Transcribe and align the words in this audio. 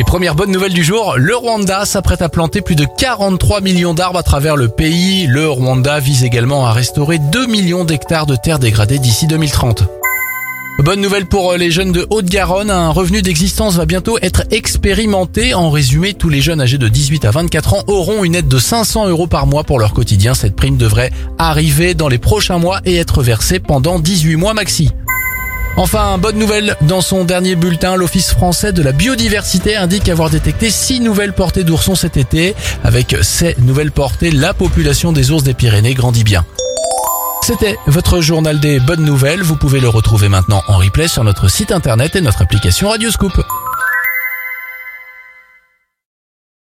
Et 0.00 0.04
première 0.04 0.34
bonne 0.34 0.50
nouvelle 0.50 0.72
du 0.72 0.82
jour, 0.82 1.16
le 1.18 1.36
Rwanda 1.36 1.84
s'apprête 1.84 2.22
à 2.22 2.30
planter 2.30 2.62
plus 2.62 2.74
de 2.74 2.86
43 2.86 3.60
millions 3.60 3.92
d'arbres 3.92 4.18
à 4.18 4.22
travers 4.22 4.56
le 4.56 4.68
pays. 4.68 5.26
Le 5.26 5.46
Rwanda 5.46 6.00
vise 6.00 6.24
également 6.24 6.64
à 6.64 6.72
restaurer 6.72 7.18
2 7.18 7.46
millions 7.46 7.84
d'hectares 7.84 8.24
de 8.24 8.34
terres 8.34 8.58
dégradées 8.58 8.98
d'ici 8.98 9.26
2030. 9.26 9.82
Bonne 10.78 11.02
nouvelle 11.02 11.26
pour 11.26 11.52
les 11.52 11.70
jeunes 11.70 11.92
de 11.92 12.06
Haute-Garonne, 12.08 12.70
un 12.70 12.88
revenu 12.88 13.20
d'existence 13.20 13.76
va 13.76 13.84
bientôt 13.84 14.16
être 14.22 14.44
expérimenté. 14.50 15.52
En 15.52 15.68
résumé, 15.68 16.14
tous 16.14 16.30
les 16.30 16.40
jeunes 16.40 16.62
âgés 16.62 16.78
de 16.78 16.88
18 16.88 17.26
à 17.26 17.30
24 17.32 17.74
ans 17.74 17.82
auront 17.86 18.24
une 18.24 18.34
aide 18.34 18.48
de 18.48 18.58
500 18.58 19.08
euros 19.08 19.26
par 19.26 19.46
mois 19.46 19.64
pour 19.64 19.78
leur 19.78 19.92
quotidien. 19.92 20.32
Cette 20.32 20.56
prime 20.56 20.78
devrait 20.78 21.10
arriver 21.36 21.92
dans 21.92 22.08
les 22.08 22.16
prochains 22.16 22.56
mois 22.56 22.80
et 22.86 22.96
être 22.96 23.22
versée 23.22 23.60
pendant 23.60 23.98
18 23.98 24.36
mois 24.36 24.54
maxi. 24.54 24.92
Enfin, 25.80 26.18
bonne 26.18 26.36
nouvelle, 26.36 26.76
dans 26.82 27.00
son 27.00 27.24
dernier 27.24 27.54
bulletin, 27.54 27.96
l'Office 27.96 28.32
français 28.32 28.74
de 28.74 28.82
la 28.82 28.92
biodiversité 28.92 29.76
indique 29.76 30.10
avoir 30.10 30.28
détecté 30.28 30.68
6 30.68 31.00
nouvelles 31.00 31.32
portées 31.32 31.64
d'oursons 31.64 31.94
cet 31.94 32.18
été. 32.18 32.54
Avec 32.84 33.16
ces 33.22 33.56
nouvelles 33.60 33.90
portées, 33.90 34.30
la 34.30 34.52
population 34.52 35.10
des 35.10 35.30
ours 35.30 35.42
des 35.42 35.54
Pyrénées 35.54 35.94
grandit 35.94 36.22
bien. 36.22 36.44
C'était 37.40 37.78
votre 37.86 38.20
journal 38.20 38.60
des 38.60 38.78
bonnes 38.78 39.06
nouvelles. 39.06 39.40
Vous 39.40 39.56
pouvez 39.56 39.80
le 39.80 39.88
retrouver 39.88 40.28
maintenant 40.28 40.62
en 40.68 40.76
replay 40.76 41.08
sur 41.08 41.24
notre 41.24 41.48
site 41.48 41.72
internet 41.72 42.14
et 42.14 42.20
notre 42.20 42.42
application 42.42 42.90
Radioscoop. 42.90 43.32